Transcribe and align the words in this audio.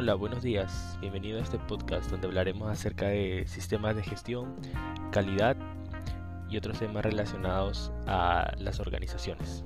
Hola, 0.00 0.14
buenos 0.14 0.44
días. 0.44 0.96
Bienvenido 1.00 1.40
a 1.40 1.42
este 1.42 1.58
podcast 1.58 2.08
donde 2.08 2.28
hablaremos 2.28 2.70
acerca 2.70 3.08
de 3.08 3.48
sistemas 3.48 3.96
de 3.96 4.04
gestión, 4.04 4.54
calidad 5.10 5.56
y 6.48 6.56
otros 6.56 6.78
temas 6.78 7.04
relacionados 7.04 7.90
a 8.06 8.52
las 8.58 8.78
organizaciones. 8.78 9.64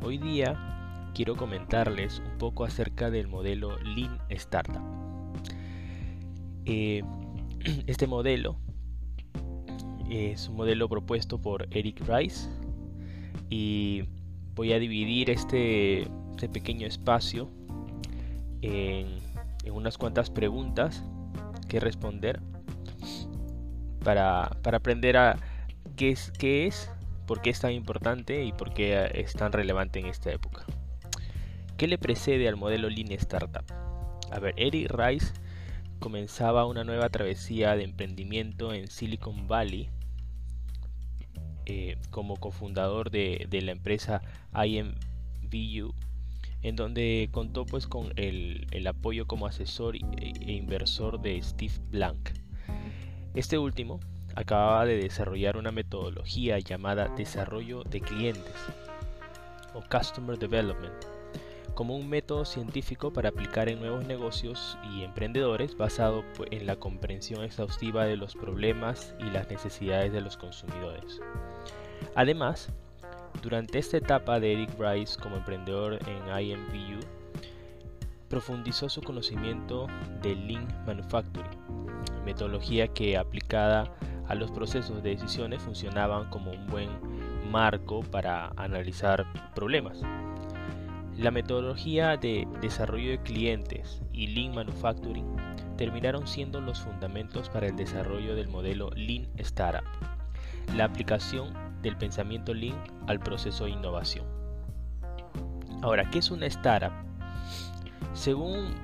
Hoy 0.00 0.18
día 0.18 1.10
quiero 1.12 1.34
comentarles 1.34 2.20
un 2.20 2.38
poco 2.38 2.62
acerca 2.64 3.10
del 3.10 3.26
modelo 3.26 3.76
Lean 3.80 4.16
Startup. 4.28 4.80
Eh, 6.64 7.02
este 7.88 8.06
modelo 8.06 8.60
es 10.08 10.48
un 10.48 10.54
modelo 10.54 10.88
propuesto 10.88 11.40
por 11.42 11.66
Eric 11.72 12.00
Rice 12.06 12.48
y 13.50 14.04
voy 14.54 14.72
a 14.72 14.78
dividir 14.78 15.30
este, 15.30 16.02
este 16.30 16.48
pequeño 16.48 16.86
espacio 16.86 17.50
en, 18.62 19.18
unas 19.70 19.98
cuantas 19.98 20.30
preguntas 20.30 21.02
que 21.68 21.80
responder 21.80 22.40
para, 24.04 24.44
aprender 24.62 25.16
a 25.16 25.36
qué 25.96 26.10
es, 26.10 26.30
qué 26.38 26.66
es, 26.66 26.90
por 27.26 27.42
qué 27.42 27.50
es 27.50 27.60
tan 27.60 27.72
importante 27.72 28.44
y 28.44 28.52
por 28.52 28.72
qué 28.72 29.10
es 29.14 29.32
tan 29.32 29.52
relevante 29.52 29.98
en 29.98 30.06
esta 30.06 30.30
época. 30.30 30.64
¿Qué 31.76 31.88
le 31.88 31.98
precede 31.98 32.48
al 32.48 32.56
modelo 32.56 32.88
Lean 32.88 33.12
Startup? 33.12 33.64
A 34.30 34.38
ver, 34.38 34.54
Eric 34.56 34.90
Rice 34.90 35.32
comenzaba 35.98 36.66
una 36.66 36.84
nueva 36.84 37.08
travesía 37.08 37.74
de 37.74 37.84
emprendimiento 37.84 38.72
en 38.72 38.88
Silicon 38.88 39.48
Valley 39.48 39.90
eh, 41.66 41.96
como 42.10 42.36
cofundador 42.36 43.10
de, 43.10 43.46
de 43.50 43.62
la 43.62 43.72
empresa 43.72 44.22
IMVU 44.54 45.94
en 46.66 46.74
donde 46.74 47.28
contó 47.30 47.64
pues 47.64 47.86
con 47.86 48.12
el, 48.16 48.66
apoyo 48.88 49.26
como 49.26 49.46
asesor 49.46 49.94
e, 49.94 50.00
e, 50.18 50.52
inversor 50.52 51.20
de 51.20 51.40
Steve 51.40 51.74
Blank. 51.92 52.30
Este 53.34 53.56
último 53.56 54.00
acababa 54.34 54.84
de 54.84 54.96
desarrollar 54.96 55.56
una 55.56 55.70
metodología 55.70 56.58
llamada 56.58 57.08
desarrollo 57.16 57.84
de 57.84 58.00
clientes 58.00 58.54
o 59.74 59.82
Customer 59.88 60.36
Development 60.36 61.04
como 61.74 61.94
un 61.94 62.08
método 62.08 62.44
científico 62.44 63.12
para 63.12 63.28
aplicar 63.28 63.68
en 63.68 63.78
nuevos 63.78 64.04
negocios 64.04 64.76
y 64.90 65.04
emprendedores 65.04 65.76
basado 65.76 66.24
pues, 66.36 66.50
en 66.50 66.66
la 66.66 66.76
comprensión 66.76 67.44
exhaustiva 67.44 68.06
de 68.06 68.16
los 68.16 68.34
problemas 68.34 69.14
y 69.20 69.30
las 69.30 69.48
necesidades 69.50 70.12
de 70.12 70.22
los 70.22 70.36
consumidores. 70.36 71.20
Además, 72.16 72.72
durante 73.42 73.78
esta 73.78 73.96
etapa 73.96 74.40
de 74.40 74.52
Eric 74.52 74.70
Rice 74.78 75.18
como 75.20 75.36
emprendedor 75.36 75.98
en 76.06 76.40
IMVU, 76.40 77.00
profundizó 78.28 78.88
su 78.88 79.02
conocimiento 79.02 79.86
de 80.22 80.34
Lean 80.34 80.66
Manufacturing, 80.86 81.50
metodología 82.24 82.88
que 82.88 83.16
aplicada 83.16 83.92
a 84.28 84.34
los 84.34 84.50
procesos 84.50 85.02
de 85.02 85.10
decisiones 85.10 85.62
funcionaban 85.62 86.28
como 86.30 86.50
un 86.50 86.66
buen 86.66 86.88
marco 87.50 88.00
para 88.00 88.52
analizar 88.56 89.26
problemas. 89.54 90.00
La 91.16 91.30
metodología 91.30 92.16
de 92.16 92.46
desarrollo 92.60 93.10
de 93.12 93.22
clientes 93.22 94.02
y 94.12 94.26
Lean 94.26 94.54
Manufacturing 94.54 95.24
terminaron 95.78 96.26
siendo 96.26 96.60
los 96.60 96.80
fundamentos 96.80 97.48
para 97.48 97.68
el 97.68 97.76
desarrollo 97.76 98.34
del 98.34 98.48
modelo 98.48 98.90
Lean 98.90 99.28
Startup. 99.38 99.84
La 100.74 100.84
aplicación 100.84 101.54
del 101.86 101.96
pensamiento 101.96 102.52
Lean 102.52 102.82
al 103.06 103.20
proceso 103.20 103.64
de 103.64 103.70
innovación. 103.70 104.26
Ahora, 105.82 106.10
¿qué 106.10 106.18
es 106.18 106.32
una 106.32 106.46
startup? 106.46 106.92
Según 108.12 108.74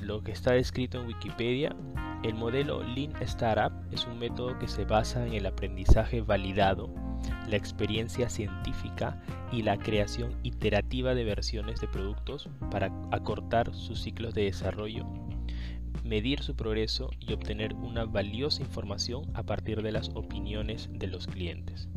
lo 0.00 0.22
que 0.22 0.30
está 0.30 0.52
descrito 0.52 1.00
en 1.00 1.08
Wikipedia, 1.08 1.74
el 2.22 2.34
modelo 2.34 2.84
Lean 2.84 3.12
Startup 3.22 3.72
es 3.90 4.06
un 4.06 4.18
método 4.18 4.58
que 4.58 4.68
se 4.68 4.84
basa 4.84 5.26
en 5.26 5.34
el 5.34 5.46
aprendizaje 5.46 6.20
validado, 6.20 6.88
la 7.48 7.56
experiencia 7.56 8.28
científica 8.28 9.20
y 9.50 9.62
la 9.62 9.76
creación 9.76 10.36
iterativa 10.44 11.14
de 11.14 11.24
versiones 11.24 11.80
de 11.80 11.88
productos 11.88 12.48
para 12.70 12.92
acortar 13.10 13.74
sus 13.74 14.02
ciclos 14.02 14.34
de 14.34 14.44
desarrollo, 14.44 15.04
medir 16.04 16.42
su 16.42 16.54
progreso 16.54 17.10
y 17.18 17.32
obtener 17.32 17.74
una 17.74 18.04
valiosa 18.04 18.62
información 18.62 19.24
a 19.34 19.42
partir 19.42 19.82
de 19.82 19.90
las 19.90 20.10
opiniones 20.14 20.88
de 20.92 21.08
los 21.08 21.26
clientes 21.26 21.88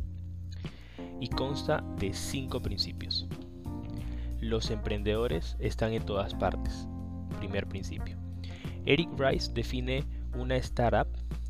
y 1.19 1.29
consta 1.29 1.83
de 1.97 2.13
cinco 2.13 2.61
principios. 2.61 3.27
Los 4.41 4.71
emprendedores 4.71 5.57
están 5.59 5.93
en 5.93 6.05
todas 6.05 6.33
partes. 6.33 6.87
Primer 7.39 7.67
principio. 7.67 8.17
Eric 8.85 9.09
Rice 9.17 9.51
define 9.53 10.05
una 10.33 10.55
startup 10.57 11.07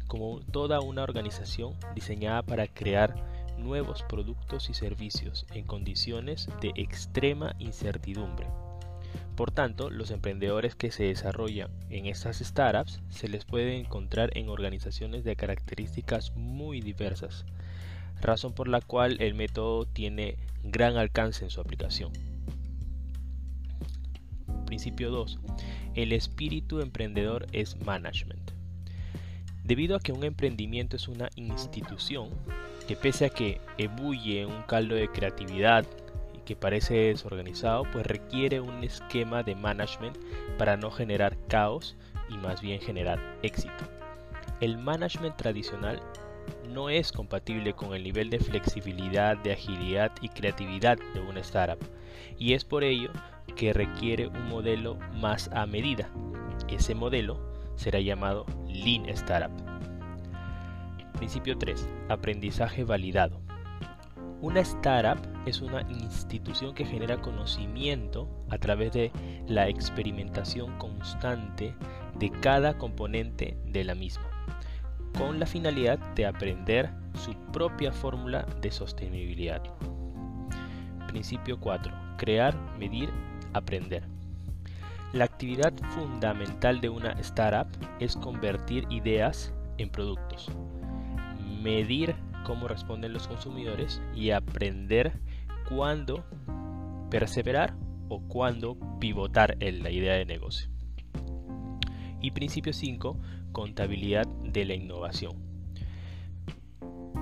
como 0.07 0.39
toda 0.39 0.81
una 0.81 1.03
organización 1.03 1.75
diseñada 1.93 2.41
para 2.41 2.67
crear 2.67 3.15
nuevos 3.57 4.03
productos 4.03 4.69
y 4.69 4.73
servicios 4.73 5.45
en 5.53 5.65
condiciones 5.65 6.49
de 6.61 6.71
extrema 6.75 7.55
incertidumbre. 7.59 8.47
Por 9.35 9.51
tanto, 9.51 9.89
los 9.89 10.11
emprendedores 10.11 10.75
que 10.75 10.91
se 10.91 11.03
desarrollan 11.03 11.69
en 11.89 12.07
estas 12.07 12.39
startups 12.39 13.01
se 13.09 13.29
les 13.29 13.45
puede 13.45 13.77
encontrar 13.77 14.35
en 14.35 14.49
organizaciones 14.49 15.23
de 15.23 15.35
características 15.35 16.35
muy 16.35 16.81
diversas, 16.81 17.45
razón 18.21 18.53
por 18.53 18.67
la 18.67 18.81
cual 18.81 19.17
el 19.21 19.33
método 19.33 19.85
tiene 19.85 20.37
gran 20.63 20.97
alcance 20.97 21.43
en 21.43 21.51
su 21.51 21.61
aplicación. 21.61 22.11
Principio 24.65 25.09
2. 25.09 25.39
El 25.95 26.13
espíritu 26.13 26.79
emprendedor 26.81 27.47
es 27.51 27.79
management. 27.81 28.51
Debido 29.63 29.95
a 29.95 29.99
que 29.99 30.11
un 30.11 30.23
emprendimiento 30.23 30.95
es 30.95 31.07
una 31.07 31.29
institución 31.35 32.29
que 32.87 32.95
pese 32.95 33.25
a 33.25 33.29
que 33.29 33.61
ebulle 33.77 34.45
un 34.45 34.63
caldo 34.63 34.95
de 34.95 35.09
creatividad 35.09 35.85
y 36.35 36.39
que 36.39 36.55
parece 36.55 36.95
desorganizado, 36.95 37.83
pues 37.91 38.05
requiere 38.07 38.61
un 38.61 38.83
esquema 38.83 39.43
de 39.43 39.55
management 39.55 40.17
para 40.57 40.75
no 40.75 40.89
generar 40.89 41.37
caos 41.47 41.95
y 42.29 42.37
más 42.37 42.61
bien 42.61 42.81
generar 42.81 43.19
éxito. 43.43 43.85
El 44.59 44.77
management 44.77 45.35
tradicional 45.35 46.01
no 46.67 46.89
es 46.89 47.11
compatible 47.11 47.73
con 47.73 47.93
el 47.93 48.03
nivel 48.03 48.29
de 48.29 48.39
flexibilidad, 48.39 49.37
de 49.37 49.53
agilidad 49.53 50.11
y 50.21 50.29
creatividad 50.29 50.97
de 51.13 51.19
una 51.19 51.39
startup 51.39 51.79
y 52.37 52.53
es 52.53 52.65
por 52.65 52.83
ello 52.83 53.11
que 53.55 53.73
requiere 53.73 54.27
un 54.27 54.47
modelo 54.47 54.97
más 55.13 55.49
a 55.53 55.65
medida. 55.65 56.09
Ese 56.67 56.95
modelo 56.95 57.39
será 57.75 57.99
llamado 57.99 58.45
Lean 58.67 59.07
Startup. 59.09 59.51
Principio 61.17 61.57
3. 61.57 61.87
Aprendizaje 62.07 62.83
validado. 62.83 63.41
Una 64.41 64.61
startup 64.61 65.19
es 65.45 65.61
una 65.61 65.81
institución 65.89 66.73
que 66.73 66.85
genera 66.85 67.21
conocimiento 67.21 68.29
a 68.49 68.57
través 68.57 68.93
de 68.93 69.11
la 69.47 69.67
experimentación 69.67 70.77
constante 70.77 71.75
de 72.17 72.31
cada 72.31 72.77
componente 72.77 73.57
de 73.65 73.83
la 73.83 73.95
misma 73.95 74.28
con 75.19 75.37
la 75.37 75.45
finalidad 75.45 75.99
de 76.15 76.25
aprender 76.25 76.89
su 77.13 77.33
propia 77.51 77.91
fórmula 77.91 78.45
de 78.61 78.71
sostenibilidad. 78.71 79.61
Principio 81.09 81.59
4. 81.59 81.93
Crear, 82.17 82.55
medir, 82.79 83.09
aprender. 83.51 84.03
La 85.11 85.25
actividad 85.25 85.73
fundamental 85.89 86.79
de 86.79 86.87
una 86.87 87.11
startup 87.19 87.67
es 87.99 88.15
convertir 88.15 88.85
ideas 88.89 89.53
en 89.77 89.89
productos, 89.89 90.49
medir 91.61 92.15
cómo 92.45 92.69
responden 92.69 93.11
los 93.11 93.27
consumidores 93.27 94.01
y 94.15 94.31
aprender 94.31 95.19
cuándo 95.67 96.23
perseverar 97.11 97.75
o 98.07 98.21
cuándo 98.21 98.77
pivotar 99.01 99.57
en 99.59 99.83
la 99.83 99.91
idea 99.91 100.13
de 100.13 100.23
negocio. 100.23 100.69
Y 102.21 102.31
principio 102.31 102.71
5, 102.71 103.17
contabilidad 103.51 104.25
de 104.51 104.65
la 104.65 104.73
innovación. 104.73 105.33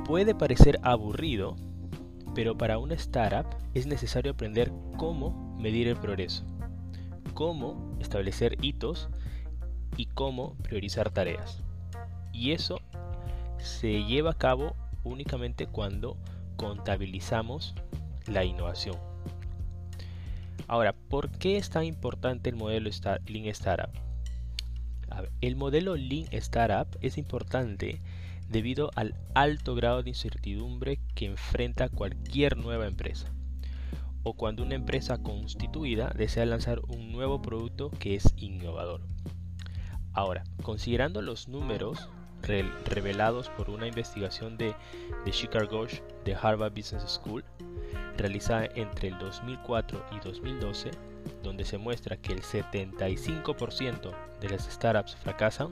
Puede 0.06 0.36
parecer 0.36 0.80
aburrido, 0.84 1.56
pero 2.34 2.58
para 2.58 2.78
una 2.78 2.94
startup 2.96 3.48
es 3.74 3.88
necesario 3.88 4.32
aprender 4.32 4.72
cómo 4.98 5.58
medir 5.60 5.88
el 5.88 5.98
progreso, 5.98 6.46
cómo 7.34 7.98
establecer 8.00 8.58
hitos 8.62 9.10
y 9.98 10.06
cómo 10.06 10.56
priorizar 10.64 11.10
tareas. 11.10 11.64
Y 12.32 12.52
eso 12.52 12.80
se 13.58 14.04
lleva 14.06 14.32
a 14.32 14.38
cabo 14.38 14.76
únicamente 15.04 15.68
cuando 15.68 16.18
contabilizamos 16.56 17.76
la 18.28 18.44
innovación. 18.44 18.96
Ahora, 20.68 20.94
¿por 20.94 21.30
qué 21.32 21.58
es 21.58 21.70
tan 21.70 21.86
importante 21.86 22.50
el 22.50 22.56
modelo 22.56 22.90
Lean 23.26 23.46
Startup? 23.48 24.07
El 25.42 25.56
modelo 25.56 25.96
Lean 25.96 26.28
Startup 26.32 26.88
es 27.02 27.18
importante 27.18 28.02
debido 28.50 28.92
al 28.96 29.16
alto 29.34 29.76
grado 29.76 30.04
de 30.04 30.10
incertidumbre 30.10 31.00
que 31.16 31.26
enfrenta 31.26 31.90
cualquier 31.90 32.58
nueva 32.58 32.88
empresa. 32.88 33.32
o 34.24 34.34
cuando 34.34 34.64
una 34.64 34.76
empresa 34.76 35.20
constituida 35.20 36.10
desea 36.10 36.46
lanzar 36.46 36.82
un 36.90 37.14
nuevo 37.14 37.42
producto 37.42 37.90
que 37.92 38.16
es 38.16 38.34
innovador. 38.36 39.02
Ahora, 40.12 40.44
considerando 40.64 41.22
los 41.22 41.48
números 41.48 42.10
revelados 42.86 43.50
por 43.50 43.70
una 43.70 43.88
investigación 43.88 44.58
de, 44.58 44.76
de 45.24 45.32
Chicago 45.32 45.88
de 46.26 46.36
Harvard 46.36 46.74
Business 46.74 47.04
School, 47.08 47.46
realizada 48.18 48.68
entre 48.76 49.10
el 49.10 49.18
2004 49.18 50.06
y 50.12 50.20
2012, 50.20 50.92
donde 51.44 51.66
se 51.66 51.78
muestra 51.78 52.18
que 52.18 52.34
el 52.34 52.42
75% 52.42 54.12
de 54.40 54.50
las 54.50 54.66
startups 54.72 55.16
fracasan, 55.16 55.72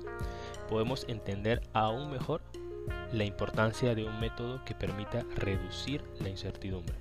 podemos 0.69 1.05
entender 1.07 1.61
aún 1.73 2.11
mejor 2.11 2.41
la 3.11 3.23
importancia 3.23 3.95
de 3.95 4.05
un 4.05 4.19
método 4.19 4.63
que 4.65 4.75
permita 4.75 5.23
reducir 5.35 6.03
la 6.19 6.29
incertidumbre. 6.29 6.95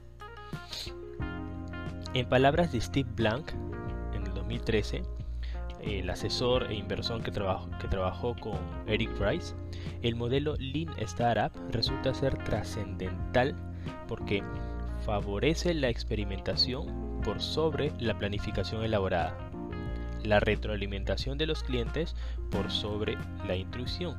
En 2.14 2.28
palabras 2.28 2.72
de 2.72 2.80
Steve 2.80 3.08
Blank, 3.14 3.52
en 4.14 4.26
el 4.26 4.34
2013, 4.34 5.02
el 5.82 6.08
asesor 6.08 6.70
e 6.70 6.74
inversor 6.74 7.22
que 7.22 7.30
trabajó, 7.30 7.68
que 7.78 7.88
trabajó 7.88 8.34
con 8.36 8.58
Eric 8.86 9.10
Price, 9.18 9.54
el 10.02 10.14
modelo 10.14 10.54
Lean 10.58 10.94
Startup 10.98 11.52
resulta 11.70 12.14
ser 12.14 12.42
trascendental 12.44 13.54
porque 14.06 14.42
favorece 15.04 15.74
la 15.74 15.88
experimentación 15.88 17.20
por 17.22 17.40
sobre 17.40 17.92
la 17.98 18.18
planificación 18.18 18.84
elaborada, 18.84 19.36
la 20.22 20.40
retroalimentación 20.40 21.38
de 21.38 21.46
los 21.46 21.62
clientes 21.62 22.14
por 22.50 22.70
sobre 22.70 23.16
la 23.46 23.56
intrusión 23.56 24.16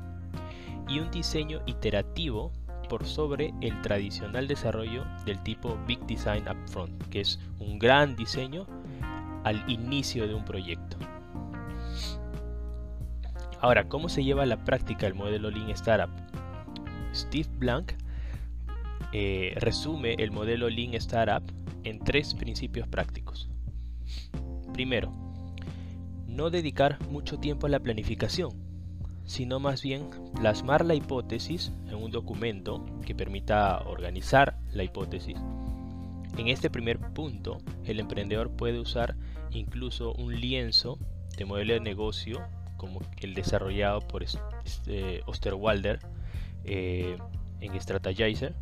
y 0.87 0.99
un 0.99 1.09
diseño 1.11 1.61
iterativo 1.65 2.51
por 2.89 3.05
sobre 3.05 3.53
el 3.61 3.81
tradicional 3.81 4.47
desarrollo 4.47 5.03
del 5.25 5.41
tipo 5.41 5.77
Big 5.87 5.99
Design 6.05 6.45
Upfront, 6.47 7.07
que 7.09 7.21
es 7.21 7.39
un 7.59 7.79
gran 7.79 8.15
diseño 8.15 8.67
al 9.43 9.67
inicio 9.69 10.27
de 10.27 10.35
un 10.35 10.45
proyecto. 10.45 10.97
Ahora, 13.59 13.87
¿cómo 13.87 14.09
se 14.09 14.23
lleva 14.23 14.43
a 14.43 14.47
la 14.47 14.63
práctica 14.63 15.07
el 15.07 15.15
modelo 15.15 15.49
Lean 15.49 15.69
Startup? 15.71 16.11
Steve 17.13 17.49
Blank 17.57 17.93
eh, 19.17 19.53
resume 19.55 20.15
el 20.15 20.31
modelo 20.31 20.69
Lean 20.69 20.93
Startup 20.95 21.41
en 21.85 21.99
tres 21.99 22.33
principios 22.33 22.85
prácticos. 22.89 23.49
Primero, 24.73 25.13
no 26.27 26.49
dedicar 26.49 27.01
mucho 27.07 27.39
tiempo 27.39 27.65
a 27.65 27.69
la 27.69 27.79
planificación, 27.79 28.51
sino 29.23 29.61
más 29.61 29.83
bien 29.83 30.09
plasmar 30.35 30.83
la 30.83 30.95
hipótesis 30.95 31.71
en 31.87 31.95
un 31.95 32.11
documento 32.11 32.85
que 33.05 33.15
permita 33.15 33.79
organizar 33.83 34.57
la 34.73 34.83
hipótesis. 34.83 35.37
En 36.37 36.49
este 36.49 36.69
primer 36.69 36.99
punto, 36.99 37.59
el 37.85 38.01
emprendedor 38.01 38.51
puede 38.51 38.81
usar 38.81 39.15
incluso 39.51 40.11
un 40.15 40.41
lienzo 40.41 40.99
de 41.37 41.45
modelo 41.45 41.73
de 41.73 41.79
negocio 41.79 42.45
como 42.75 42.99
el 43.21 43.33
desarrollado 43.33 44.01
por 44.01 44.23
este, 44.23 45.21
Osterwalder 45.25 46.01
eh, 46.65 47.15
en 47.61 47.79
Strategizer, 47.79 48.53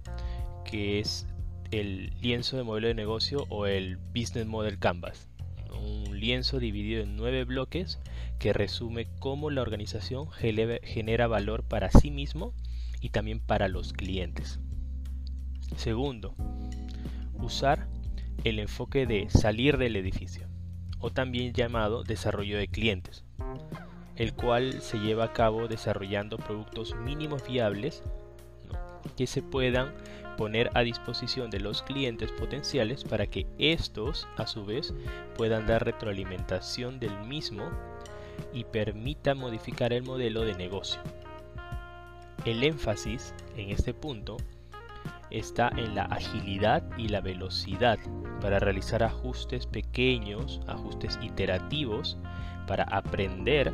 que 0.63 0.99
es 0.99 1.27
el 1.71 2.11
lienzo 2.21 2.57
de 2.57 2.63
modelo 2.63 2.87
de 2.87 2.93
negocio 2.93 3.45
o 3.49 3.65
el 3.65 3.97
Business 3.97 4.45
Model 4.45 4.79
Canvas. 4.79 5.29
Un 5.71 6.19
lienzo 6.19 6.59
dividido 6.59 7.03
en 7.03 7.15
nueve 7.15 7.43
bloques 7.43 7.99
que 8.39 8.53
resume 8.53 9.07
cómo 9.19 9.49
la 9.49 9.61
organización 9.61 10.29
genera 10.31 11.27
valor 11.27 11.63
para 11.63 11.91
sí 11.91 12.11
mismo 12.11 12.53
y 13.01 13.09
también 13.09 13.39
para 13.39 13.67
los 13.67 13.93
clientes. 13.93 14.59
Segundo, 15.75 16.35
usar 17.33 17.87
el 18.43 18.59
enfoque 18.59 19.05
de 19.05 19.29
salir 19.29 19.77
del 19.77 19.95
edificio, 19.95 20.47
o 20.99 21.11
también 21.11 21.53
llamado 21.53 22.03
desarrollo 22.03 22.57
de 22.57 22.67
clientes 22.67 23.25
el 24.15 24.33
cual 24.33 24.81
se 24.81 24.99
lleva 24.99 25.25
a 25.25 25.33
cabo 25.33 25.67
desarrollando 25.67 26.37
productos 26.37 26.95
mínimos 26.95 27.47
viables 27.47 28.03
que 29.15 29.27
se 29.27 29.41
puedan 29.41 29.93
poner 30.37 30.69
a 30.73 30.81
disposición 30.81 31.49
de 31.49 31.59
los 31.59 31.83
clientes 31.83 32.31
potenciales 32.31 33.03
para 33.03 33.27
que 33.27 33.45
estos 33.57 34.27
a 34.37 34.47
su 34.47 34.65
vez 34.65 34.93
puedan 35.37 35.67
dar 35.67 35.85
retroalimentación 35.85 36.99
del 36.99 37.17
mismo 37.25 37.69
y 38.51 38.63
permita 38.63 39.35
modificar 39.35 39.93
el 39.93 40.03
modelo 40.03 40.41
de 40.41 40.55
negocio. 40.55 41.01
El 42.45 42.63
énfasis 42.63 43.33
en 43.55 43.69
este 43.69 43.93
punto 43.93 44.37
está 45.29 45.69
en 45.77 45.95
la 45.95 46.03
agilidad 46.03 46.83
y 46.97 47.07
la 47.07 47.21
velocidad 47.21 47.99
para 48.41 48.59
realizar 48.59 49.03
ajustes 49.03 49.67
pequeños, 49.67 50.61
ajustes 50.67 51.17
iterativos, 51.21 52.17
para 52.67 52.83
aprender 52.83 53.71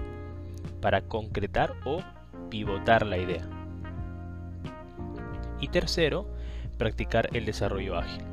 para 0.82 1.02
concretar 1.02 1.76
o 1.86 2.02
pivotar 2.50 3.06
la 3.06 3.18
idea. 3.18 3.59
Y 5.62 5.68
tercero, 5.68 6.28
practicar 6.78 7.30
el 7.34 7.46
desarrollo 7.46 7.98
ágil, 7.98 8.24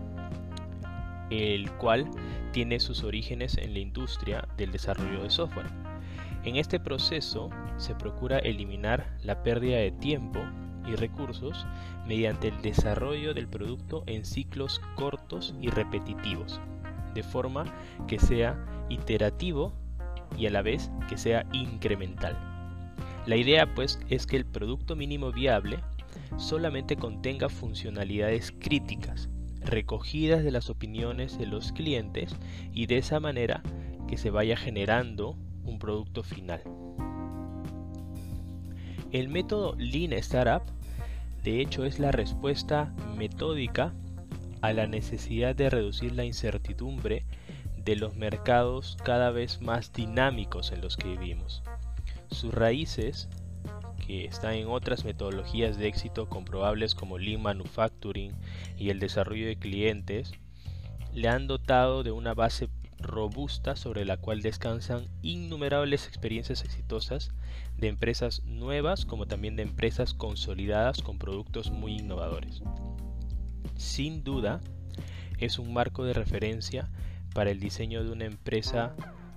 el 1.31 1.71
cual 1.73 2.09
tiene 2.53 2.81
sus 2.81 3.03
orígenes 3.03 3.59
en 3.59 3.75
la 3.75 3.81
industria 3.81 4.49
del 4.57 4.73
desarrollo 4.73 5.23
de 5.23 5.31
software. 5.31 5.67
En 6.45 6.57
este 6.57 6.79
proceso 6.79 7.51
se 7.77 7.95
procura 7.95 8.39
eliminar 8.39 9.17
la 9.25 9.43
pérdida 9.43 9.79
de 9.79 9.91
tiempo 9.91 10.41
y 10.87 10.95
recursos 10.95 11.67
mediante 12.07 12.49
el 12.49 12.63
desarrollo 12.63 13.35
del 13.35 13.49
producto 13.49 14.05
en 14.07 14.25
ciclos 14.25 14.81
cortos 14.95 15.55
y 15.61 15.69
repetitivos, 15.69 16.61
de 17.15 17.25
forma 17.25 17.65
que 18.07 18.21
sea 18.21 18.65
iterativo 18.89 19.73
y 20.39 20.47
a 20.47 20.51
la 20.51 20.63
vez 20.63 20.91
que 21.09 21.19
sea 21.19 21.45
incremental. 21.53 22.37
La 23.27 23.37
idea 23.37 23.75
pues 23.75 23.99
es 24.09 24.27
que 24.27 24.37
el 24.37 24.47
producto 24.47 24.95
mínimo 24.95 25.33
viable 25.33 25.81
solamente 26.37 26.97
contenga 26.97 27.49
funcionalidades 27.49 28.53
críticas, 28.59 29.29
recogidas 29.61 30.45
de 30.45 30.51
las 30.51 30.71
opiniones 30.71 31.39
de 31.39 31.47
los 31.47 31.73
clientes 31.73 32.35
y 32.73 32.87
de 32.87 32.99
esa 32.99 33.21
manera 33.21 33.63
que 34.09 34.17
se 34.17 34.31
vaya 34.31 34.57
generando 34.57 35.37
un 35.65 35.79
producto 35.79 36.23
final. 36.23 36.63
El 39.13 39.29
método 39.29 39.75
Lean 39.79 40.13
Startup 40.13 40.63
de 41.43 41.61
hecho 41.61 41.85
es 41.85 42.01
la 42.01 42.11
respuesta 42.11 42.93
metódica 43.17 43.95
a 44.63 44.73
la 44.73 44.89
necesidad 44.89 45.55
de 45.55 45.71
reducir 45.71 46.13
la 46.13 46.25
incertidumbre 46.25 47.25
de 47.85 47.95
los 47.95 48.17
mercados 48.17 48.97
cada 49.05 49.31
vez 49.31 49.63
más 49.63 49.93
dinámicos 49.93 50.73
en 50.73 50.81
los 50.81 50.97
que 50.97 51.11
vivimos. 51.11 51.63
Sus 52.33 52.53
raíces, 52.53 53.29
que 54.07 54.25
están 54.25 54.55
en 54.55 54.69
otras 54.69 55.05
metodologías 55.05 55.79
de 55.79 55.89
éxito 55.89 56.29
comprobables 56.29 56.95
como 56.95 57.19
Lean 57.19 57.43
Manufacturing 57.43 58.33
y 58.79 58.91
el 58.91 59.01
desarrollo 59.01 59.47
de 59.47 59.57
clientes, 59.57 60.33
le 61.13 61.29
han 61.29 61.47
dotado 61.47 62.03
de 62.03 62.13
una 62.13 62.35
base 62.35 62.69
robusta 62.99 63.77
sobre 63.77 64.05
la 64.05 64.17
cual 64.17 64.43
descansan 64.43 65.07
innumerables 65.23 66.07
experiencias 66.07 66.65
exitosas 66.65 67.31
de 67.77 67.89
empresas 67.89 68.43
nuevas 68.45 69.05
como 69.05 69.27
también 69.27 69.57
de 69.57 69.63
empresas 69.63 70.15
consolidadas 70.15 71.03
con 71.03 71.19
productos 71.19 71.71
muy 71.71 71.97
innovadores. 71.97 72.63
Sin 73.77 74.25
duda, 74.25 74.61
es 75.39 75.59
un 75.59 75.73
marco 75.73 76.05
de 76.05 76.15
referencia 76.15 76.89
para 77.35 77.51
el 77.51 77.61
diseño 77.61 78.03
de 78.03 78.11
una 78.11 78.25
empresa 78.25 78.95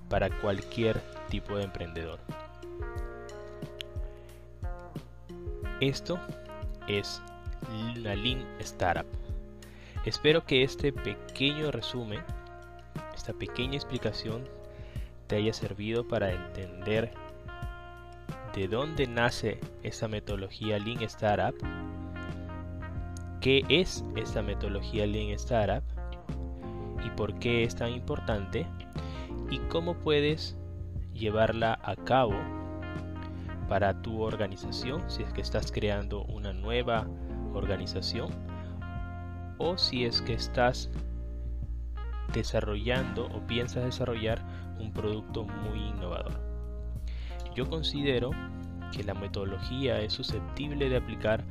para 0.08 0.30
cualquier 0.40 1.00
tipo 1.28 1.56
de 1.56 1.64
emprendedor. 1.64 2.20
Esto 5.80 6.20
es 6.88 7.22
la 7.96 8.14
Lean 8.14 8.44
Startup. 8.58 9.06
Espero 10.04 10.44
que 10.44 10.62
este 10.62 10.92
pequeño 10.92 11.70
resumen, 11.70 12.20
esta 13.14 13.32
pequeña 13.32 13.76
explicación 13.76 14.46
te 15.26 15.36
haya 15.36 15.54
servido 15.54 16.06
para 16.06 16.32
entender 16.32 17.12
de 18.54 18.68
dónde 18.68 19.06
nace 19.06 19.58
esta 19.82 20.06
metodología 20.06 20.78
Lean 20.78 21.02
Startup, 21.04 21.56
qué 23.40 23.64
es 23.70 24.04
esta 24.16 24.42
metodología 24.42 25.06
Lean 25.06 25.30
Startup 25.30 25.84
y 27.02 27.08
por 27.10 27.38
qué 27.38 27.64
es 27.64 27.74
tan 27.74 27.90
importante 27.90 28.66
y 29.50 29.58
cómo 29.70 29.94
puedes 29.94 30.58
llevarla 31.14 31.78
a 31.82 31.96
cabo 31.96 32.59
para 33.70 34.02
tu 34.02 34.22
organización 34.22 35.08
si 35.08 35.22
es 35.22 35.32
que 35.32 35.40
estás 35.40 35.70
creando 35.70 36.24
una 36.24 36.52
nueva 36.52 37.06
organización 37.54 38.28
o 39.58 39.78
si 39.78 40.04
es 40.04 40.20
que 40.22 40.32
estás 40.32 40.90
desarrollando 42.32 43.26
o 43.26 43.46
piensas 43.46 43.84
desarrollar 43.84 44.44
un 44.80 44.92
producto 44.92 45.44
muy 45.44 45.78
innovador. 45.78 46.32
Yo 47.54 47.70
considero 47.70 48.32
que 48.90 49.04
la 49.04 49.14
metodología 49.14 50.00
es 50.00 50.14
susceptible 50.14 50.88
de 50.88 50.96
aplicar 50.96 51.44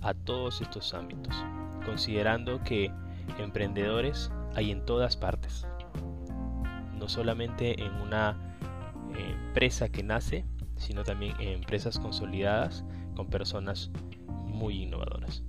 a 0.00 0.14
todos 0.14 0.62
estos 0.62 0.94
ámbitos, 0.94 1.36
considerando 1.84 2.62
que 2.62 2.90
emprendedores 3.38 4.32
hay 4.54 4.70
en 4.70 4.86
todas 4.86 5.18
partes. 5.18 5.66
No 6.94 7.10
solamente 7.10 7.84
en 7.84 7.92
una 7.96 8.54
eh, 9.14 9.36
empresa 9.48 9.90
que 9.90 10.02
nace, 10.02 10.46
sino 10.76 11.04
también 11.04 11.34
en 11.40 11.48
empresas 11.48 11.98
consolidadas 11.98 12.84
con 13.14 13.28
personas 13.28 13.90
muy 14.28 14.82
innovadoras. 14.82 15.42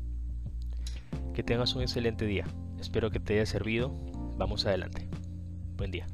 Que 1.34 1.44
tengas 1.44 1.76
un 1.76 1.82
excelente 1.82 2.26
día. 2.26 2.46
Espero 2.80 3.12
que 3.12 3.20
te 3.20 3.34
haya 3.34 3.46
servido. 3.46 3.92
Vamos 4.38 4.66
adelante. 4.66 5.10
Buen 5.76 5.92
día. 5.92 6.08